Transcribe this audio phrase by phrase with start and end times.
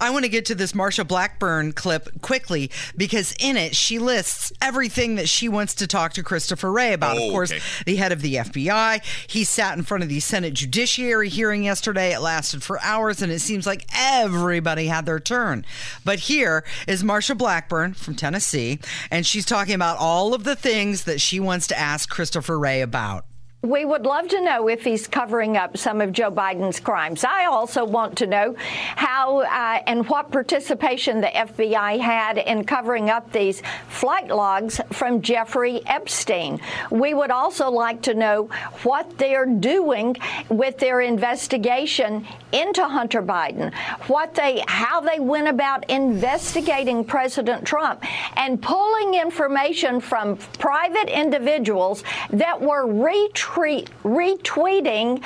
[0.00, 4.52] I want to get to this Marsha Blackburn clip quickly because in it she lists
[4.62, 7.18] everything that she wants to talk to Christopher Wray about.
[7.18, 7.62] Oh, of course, okay.
[7.84, 9.04] the head of the FBI.
[9.26, 12.14] He sat in front of the Senate Judiciary hearing yesterday.
[12.14, 15.64] It lasted for hours, and it seems like everybody had their turn.
[16.04, 18.80] But here is Marsha Blackburn from Tennessee,
[19.10, 22.80] and she's talking about all of the things that she wants to ask Christopher Wray
[22.80, 23.26] about.
[23.62, 27.24] We would love to know if he's covering up some of Joe Biden's crimes.
[27.24, 28.54] I also want to know
[28.96, 35.20] how uh, and what participation the FBI had in covering up these flight logs from
[35.20, 36.58] Jeffrey Epstein.
[36.90, 38.48] We would also like to know
[38.82, 40.16] what they're doing
[40.48, 43.74] with their investigation into Hunter Biden,
[44.06, 48.02] what they, how they went about investigating President Trump
[48.38, 55.22] and pulling information from private individuals that were retweet, retweeting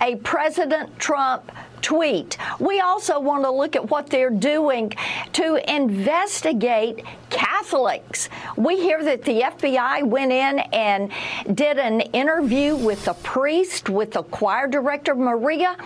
[0.00, 1.50] a President Trump
[1.80, 2.36] tweet.
[2.58, 4.92] We also want to look at what they're doing
[5.34, 8.28] to investigate Catholics.
[8.56, 11.10] We hear that the FBI went in and
[11.54, 15.76] did an interview with the priest, with the choir director, Maria.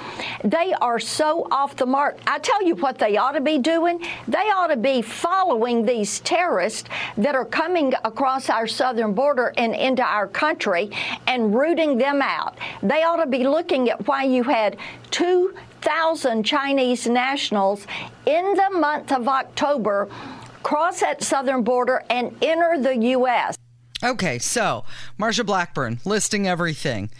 [0.44, 2.18] They are so off the mark.
[2.26, 4.04] I tell you what they ought to be doing.
[4.28, 9.74] They ought to be following these terrorists that are coming across our southern border and
[9.74, 10.90] into our country
[11.26, 12.58] and rooting them out.
[12.82, 14.76] They ought to be looking at why you had
[15.10, 17.86] two thousand Chinese nationals
[18.24, 20.08] in the month of October
[20.62, 23.56] cross that southern border and enter the U.S.
[24.04, 24.84] Okay, so
[25.18, 27.10] Marsha Blackburn listing everything.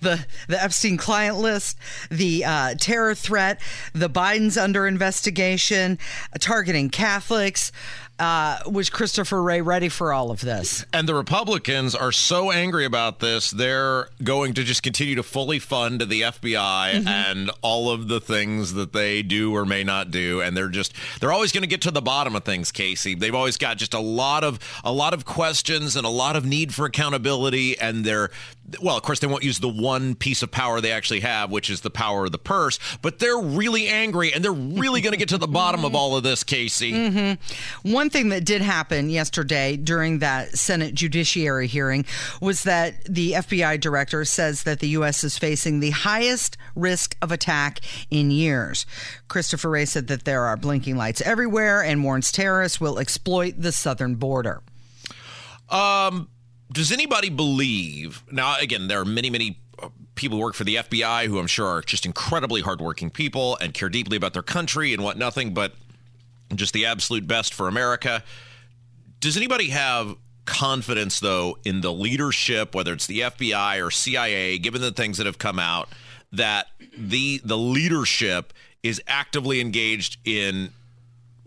[0.00, 1.78] The, the Epstein client list,
[2.10, 3.60] the uh, terror threat,
[3.94, 5.98] the Biden's under investigation,
[6.38, 7.72] targeting Catholics.
[8.18, 10.86] Uh, was Christopher Wray ready for all of this?
[10.90, 15.58] And the Republicans are so angry about this, they're going to just continue to fully
[15.58, 17.08] fund the FBI Mm-hmm.
[17.08, 20.40] and all of the things that they do or may not do.
[20.40, 23.14] And they're just they're always going to get to the bottom of things, Casey.
[23.14, 26.46] They've always got just a lot of a lot of questions and a lot of
[26.46, 27.78] need for accountability.
[27.78, 28.30] And they're
[28.80, 31.70] well, of course, they won't use the one piece of power they actually have, which
[31.70, 32.78] is the power of the purse.
[33.02, 36.16] But they're really angry, and they're really going to get to the bottom of all
[36.16, 36.92] of this, Casey.
[36.92, 37.92] Mm-hmm.
[37.92, 42.04] One thing that did happen yesterday during that Senate Judiciary hearing
[42.40, 45.22] was that the FBI director says that the U.S.
[45.22, 48.86] is facing the highest risk of attack in years.
[49.28, 53.72] Christopher Wray said that there are blinking lights everywhere and warns terrorists will exploit the
[53.72, 54.62] southern border.
[55.68, 56.28] Um,
[56.72, 58.56] does anybody believe now?
[58.58, 61.66] Again, there are many, many uh, people who work for the FBI who I'm sure
[61.66, 65.74] are just incredibly hardworking people and care deeply about their country and want nothing but
[66.54, 68.22] just the absolute best for America.
[69.20, 74.80] Does anybody have confidence though in the leadership, whether it's the FBI or CIA, given
[74.80, 75.88] the things that have come out,
[76.32, 78.52] that the the leadership
[78.82, 80.70] is actively engaged in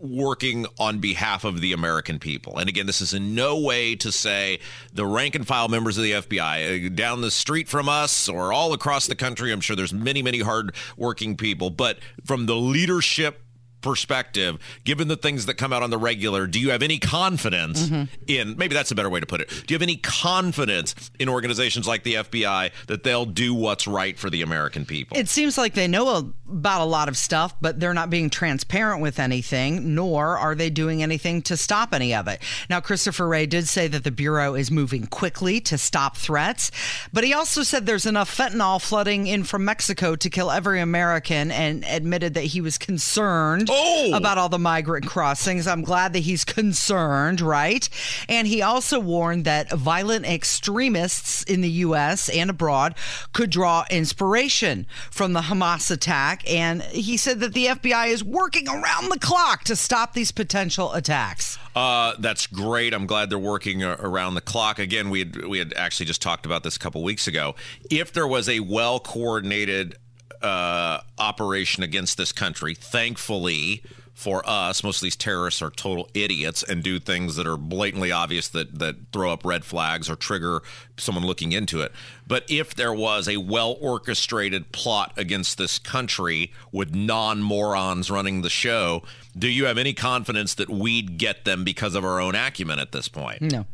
[0.00, 2.58] working on behalf of the American people.
[2.58, 4.60] And again, this is in no way to say
[4.92, 8.52] the rank and file members of the FBI uh, down the street from us or
[8.52, 9.52] all across the country.
[9.52, 13.42] I'm sure there's many, many hard working people, but from the leadership
[13.80, 17.88] perspective, given the things that come out on the regular, do you have any confidence
[17.88, 18.04] mm-hmm.
[18.26, 19.48] in maybe that's a better way to put it?
[19.48, 24.18] Do you have any confidence in organizations like the FBI that they'll do what's right
[24.18, 25.16] for the American people?
[25.16, 28.30] It seems like they know a- about a lot of stuff, but they're not being
[28.30, 32.40] transparent with anything, nor are they doing anything to stop any of it.
[32.68, 36.70] Now, Christopher Wray did say that the Bureau is moving quickly to stop threats,
[37.12, 41.50] but he also said there's enough fentanyl flooding in from Mexico to kill every American
[41.50, 44.10] and admitted that he was concerned Oh!
[44.14, 45.66] about all the migrant crossings.
[45.66, 47.88] I'm glad that he's concerned, right?
[48.28, 52.28] And he also warned that violent extremists in the U.S.
[52.28, 52.94] and abroad
[53.32, 56.48] could draw inspiration from the Hamas attack.
[56.50, 60.92] And he said that the FBI is working around the clock to stop these potential
[60.92, 61.58] attacks.
[61.74, 62.92] Uh, that's great.
[62.92, 64.78] I'm glad they're working uh, around the clock.
[64.78, 67.54] Again, we had we had actually just talked about this a couple weeks ago.
[67.90, 69.96] If there was a well coordinated
[70.42, 73.82] uh, operation against this country, thankfully
[74.20, 78.12] for us, most of these terrorists are total idiots and do things that are blatantly
[78.12, 80.60] obvious that that throw up red flags or trigger
[80.98, 81.90] someone looking into it.
[82.26, 88.42] But if there was a well orchestrated plot against this country with non morons running
[88.42, 89.02] the show,
[89.38, 92.92] do you have any confidence that we'd get them because of our own acumen at
[92.92, 93.40] this point?
[93.40, 93.64] No.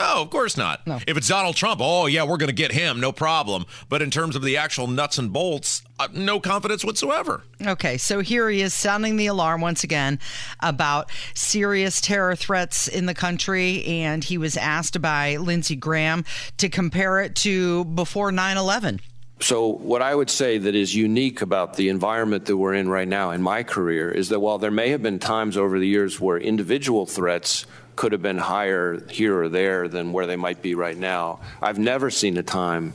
[0.00, 0.86] No, of course not.
[0.86, 0.98] No.
[1.06, 3.66] If it's Donald Trump, oh yeah, we're going to get him, no problem.
[3.88, 7.42] But in terms of the actual nuts and bolts, uh, no confidence whatsoever.
[7.64, 10.18] Okay, so here he is sounding the alarm once again
[10.60, 13.84] about serious terror threats in the country.
[13.84, 16.24] And he was asked by Lindsey Graham
[16.56, 19.00] to compare it to before 9 11.
[19.42, 23.08] So, what I would say that is unique about the environment that we're in right
[23.08, 26.20] now in my career is that while there may have been times over the years
[26.20, 27.64] where individual threats
[27.96, 31.78] could have been higher here or there than where they might be right now, I've
[31.78, 32.92] never seen a time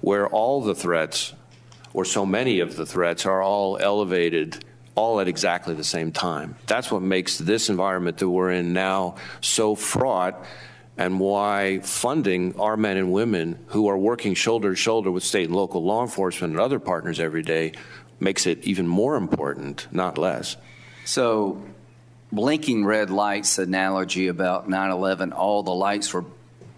[0.00, 1.32] where all the threats,
[1.92, 4.64] or so many of the threats, are all elevated
[4.96, 6.56] all at exactly the same time.
[6.66, 10.44] That's what makes this environment that we're in now so fraught
[10.96, 15.46] and why funding our men and women who are working shoulder to shoulder with state
[15.46, 17.72] and local law enforcement and other partners every day
[18.20, 20.56] makes it even more important, not less.
[21.04, 21.62] So,
[22.32, 26.24] blinking red lights analogy about 9 11, all the lights were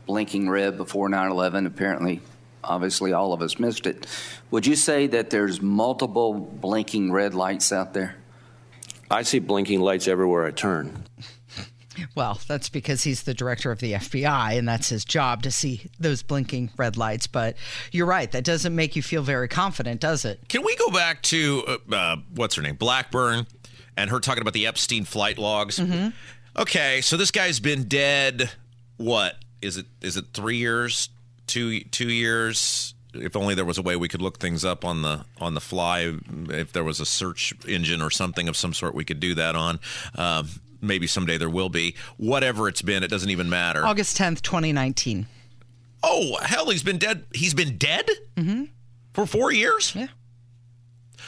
[0.06, 1.66] blinking red before 9 11.
[1.66, 2.20] Apparently,
[2.64, 4.06] obviously, all of us missed it.
[4.50, 8.16] Would you say that there's multiple blinking red lights out there?
[9.10, 11.04] I see blinking lights everywhere I turn.
[12.16, 15.90] Well, that's because he's the director of the FBI and that's his job to see
[16.00, 17.26] those blinking red lights.
[17.26, 17.56] But
[17.92, 18.32] you're right.
[18.32, 20.40] That doesn't make you feel very confident, does it?
[20.48, 22.76] Can we go back to uh, uh, what's her name?
[22.76, 23.46] Blackburn
[23.98, 25.78] and her talking about the Epstein flight logs.
[25.78, 26.08] Mm-hmm.
[26.56, 27.02] Okay.
[27.02, 28.50] So this guy's been dead.
[28.96, 29.86] What is it?
[30.00, 31.10] Is it three years?
[31.46, 32.94] Two, two years?
[33.14, 35.60] if only there was a way we could look things up on the on the
[35.60, 36.12] fly
[36.50, 39.56] if there was a search engine or something of some sort we could do that
[39.56, 39.80] on
[40.16, 40.46] um,
[40.81, 41.94] maybe someday there will be.
[42.17, 43.84] Whatever it's been, it doesn't even matter.
[43.84, 45.26] August 10th, 2019.
[46.02, 47.25] Oh, hell, he's been dead.
[47.32, 48.08] He's been dead?
[48.37, 48.64] Mm-hmm.
[49.12, 49.94] For four years?
[49.94, 50.08] Yeah.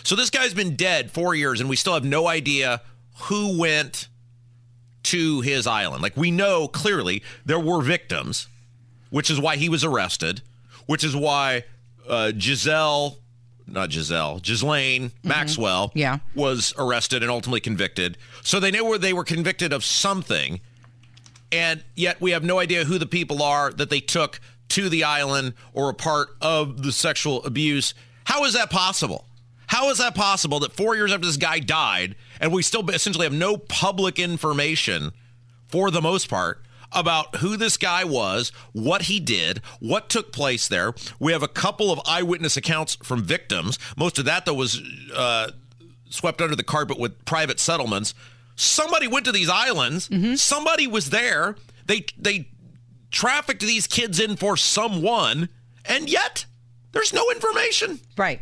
[0.05, 2.83] So this guy's been dead four years, and we still have no idea
[3.23, 4.09] who went
[5.05, 6.03] to his island.
[6.03, 8.47] Like, we know clearly there were victims,
[9.11, 10.43] which is why he was arrested,
[10.87, 11.65] which is why
[12.09, 13.19] uh, Giselle
[13.71, 15.29] not Giselle, Ghislaine mm-hmm.
[15.29, 16.19] Maxwell yeah.
[16.35, 18.19] was arrested and ultimately convicted.
[18.43, 20.61] So they knew where they were convicted of something.
[21.51, 25.05] And yet we have no idea who the people are that they took to the
[25.05, 27.95] island or a part of the sexual abuse.
[28.25, 29.27] How is that possible?
[29.67, 33.25] How is that possible that four years after this guy died and we still essentially
[33.25, 35.13] have no public information
[35.67, 36.63] for the most part
[36.93, 40.95] about who this guy was, what he did, what took place there.
[41.19, 43.79] We have a couple of eyewitness accounts from victims.
[43.97, 44.81] Most of that, though, was
[45.15, 45.51] uh,
[46.09, 48.15] swept under the carpet with private settlements.
[48.57, 50.09] Somebody went to these islands.
[50.09, 50.35] Mm-hmm.
[50.35, 51.57] Somebody was there.
[51.87, 52.49] They they
[53.11, 55.49] trafficked these kids in for someone,
[55.85, 56.47] and yet
[56.93, 58.01] there's no information.
[58.17, 58.41] Right.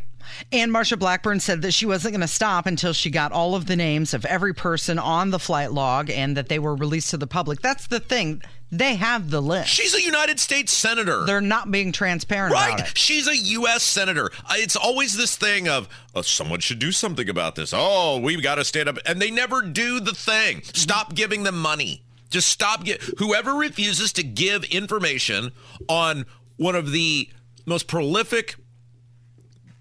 [0.51, 3.65] And Marsha Blackburn said that she wasn't going to stop until she got all of
[3.65, 7.17] the names of every person on the flight log and that they were released to
[7.17, 7.61] the public.
[7.61, 8.41] That's the thing.
[8.71, 9.69] They have the list.
[9.69, 11.23] She's a United States senator.
[11.25, 12.73] They're not being transparent right.
[12.73, 12.97] about it.
[12.97, 13.81] She's a U.S.
[13.81, 14.29] senator.
[14.45, 17.73] Uh, it's always this thing of oh, someone should do something about this.
[17.73, 20.63] Oh, we've got to stand up, and they never do the thing.
[20.63, 22.03] Stop giving them money.
[22.29, 22.83] Just stop.
[22.83, 25.53] Get whoever refuses to give information
[25.87, 26.25] on
[26.57, 27.29] one of the
[27.65, 28.55] most prolific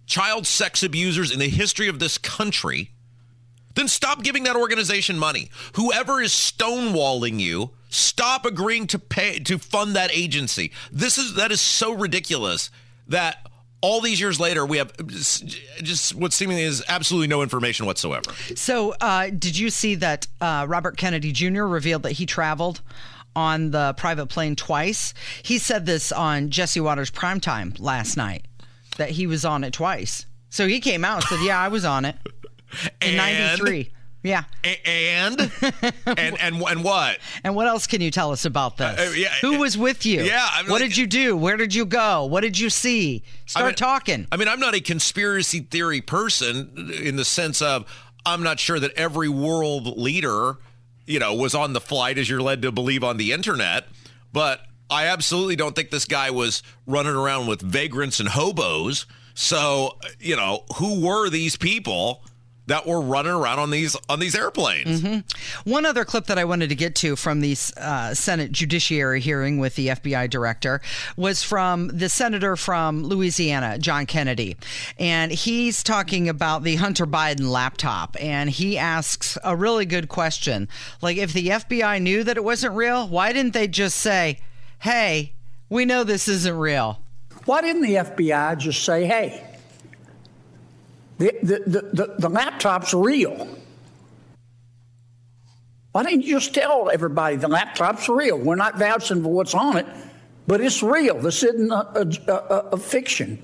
[0.06, 2.90] child sex abusers in the history of this country,
[3.74, 5.50] then stop giving that organization money.
[5.74, 10.72] Whoever is stonewalling you, stop agreeing to pay to fund that agency.
[10.90, 12.70] This is that is so ridiculous
[13.08, 13.46] that
[13.82, 14.92] all these years later, we have
[15.82, 18.32] just what seemingly is absolutely no information whatsoever.
[18.54, 21.64] So, uh, did you see that uh, Robert Kennedy Jr.
[21.64, 22.80] revealed that he traveled
[23.36, 25.12] on the private plane twice?
[25.42, 28.46] He said this on Jesse Watters primetime last night
[28.96, 30.26] that he was on it twice.
[30.48, 32.16] So he came out and said, "Yeah, I was on it
[33.02, 33.92] in '93."
[34.26, 34.44] Yeah.
[34.84, 35.40] And
[36.06, 37.18] and and and what?
[37.44, 38.98] And what else can you tell us about this?
[38.98, 40.22] Uh, yeah, Who was with you?
[40.24, 40.46] Yeah.
[40.50, 41.36] I mean, what did you do?
[41.36, 42.24] Where did you go?
[42.24, 43.22] What did you see?
[43.46, 44.26] Start I mean, talking.
[44.32, 47.86] I mean, I'm not a conspiracy theory person in the sense of
[48.24, 50.56] I'm not sure that every world leader,
[51.06, 53.86] you know, was on the flight as you're led to believe on the internet,
[54.32, 59.06] but I absolutely don't think this guy was running around with vagrants and hobos.
[59.34, 62.22] So, you know, who were these people
[62.66, 65.00] that were running around on these on these airplanes?
[65.00, 65.70] Mm-hmm.
[65.70, 69.58] One other clip that I wanted to get to from the uh, Senate Judiciary hearing
[69.58, 70.80] with the FBI director
[71.16, 74.56] was from the senator from Louisiana, John Kennedy,
[74.98, 80.68] and he's talking about the Hunter Biden laptop, and he asks a really good question,
[81.02, 84.40] like if the FBI knew that it wasn't real, why didn't they just say?
[84.78, 85.32] Hey,
[85.68, 87.00] we know this isn't real.
[87.44, 89.46] Why didn't the FBI just say, hey,
[91.18, 93.48] the, the, the, the, laptop's real?
[95.92, 98.38] Why didn't you just tell everybody the laptop's real?
[98.38, 99.86] We're not vouching for what's on it,
[100.46, 101.18] but it's real.
[101.20, 103.40] This isn't a, a, a, a fiction.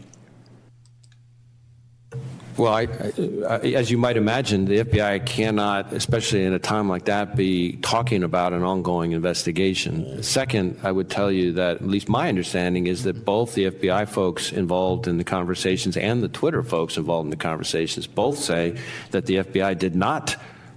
[2.57, 2.83] Well, I,
[3.49, 7.77] I, as you might imagine, the FBI cannot, especially in a time like that, be
[7.77, 10.23] talking about an ongoing investigation.
[10.23, 14.07] Second, I would tell you that at least my understanding is that both the FBI
[14.07, 18.77] folks involved in the conversations and the Twitter folks involved in the conversations both say
[19.13, 20.37] that the FBI did not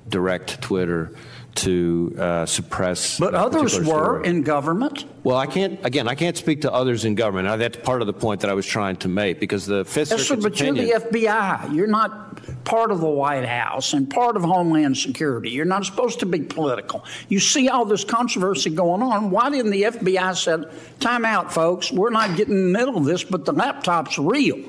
[0.09, 1.11] direct Twitter
[1.55, 3.17] to uh, suppress.
[3.17, 4.27] But others were story.
[4.27, 5.05] in government.
[5.23, 5.79] Well, I can't.
[5.85, 7.47] Again, I can't speak to others in government.
[7.47, 10.11] Now, that's part of the point that I was trying to make because the Fifth
[10.11, 10.87] Yes, sir, but opinion.
[10.87, 11.73] you're the FBI.
[11.73, 15.49] You're not part of the White House and part of Homeland Security.
[15.49, 17.05] You're not supposed to be political.
[17.29, 19.31] You see all this controversy going on.
[19.31, 20.57] Why didn't the FBI say,
[20.99, 21.91] "Time out, folks.
[21.91, 24.59] We're not getting in the middle of this, but the laptop's real."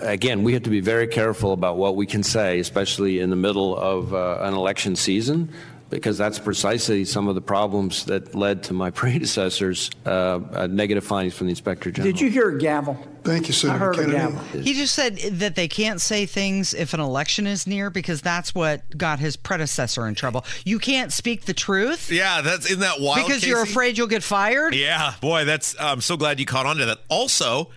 [0.00, 3.36] Again, we have to be very careful about what we can say, especially in the
[3.36, 5.52] middle of uh, an election season,
[5.90, 10.10] because that's precisely some of the problems that led to my predecessors' uh,
[10.52, 12.12] uh, negative findings from the inspector general.
[12.12, 12.98] Did you hear a gavel?
[13.24, 13.68] Thank you, sir.
[13.68, 14.38] I Senator heard a gavel.
[14.62, 18.54] He just said that they can't say things if an election is near because that's
[18.54, 20.44] what got his predecessor in trouble.
[20.64, 23.26] You can't speak the truth Yeah, that's in that wild.
[23.26, 24.74] because you're afraid you'll get fired.
[24.74, 25.74] Yeah, boy, that's.
[25.78, 26.98] I'm so glad you caught on to that.
[27.10, 27.70] Also,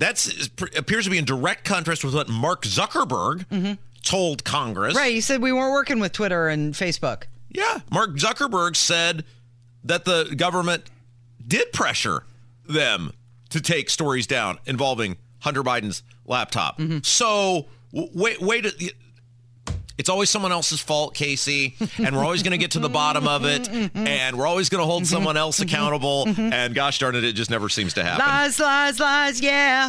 [0.00, 3.74] that's appears to be in direct contrast with what Mark Zuckerberg mm-hmm.
[4.02, 4.96] told Congress.
[4.96, 5.12] Right.
[5.12, 7.24] He said we weren't working with Twitter and Facebook.
[7.50, 9.24] Yeah, Mark Zuckerberg said
[9.84, 10.84] that the government
[11.46, 12.24] did pressure
[12.66, 13.12] them
[13.50, 16.78] to take stories down involving Hunter Biden's laptop.
[16.78, 16.98] Mm-hmm.
[17.02, 18.94] So wait, wait.
[19.98, 23.26] It's always someone else's fault, Casey, and we're always going to get to the bottom
[23.26, 26.26] of it, and we're always going to hold someone else accountable.
[26.38, 28.26] And gosh darn it, it just never seems to happen.
[28.26, 29.40] Lies, lies, lies.
[29.40, 29.88] Yeah.